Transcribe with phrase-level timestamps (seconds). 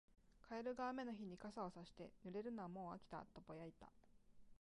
[0.49, 3.87] カエルが雨の日に傘をさして、「濡れるのはもう飽きた」とぼやいた。